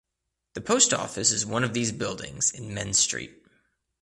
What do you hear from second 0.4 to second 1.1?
The Post